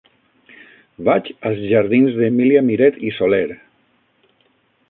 Vaig 1.09 1.29
als 1.51 1.61
jardins 1.73 2.17
d'Emília 2.21 2.65
Miret 2.71 3.01
i 3.11 3.15
Soler. 3.19 3.47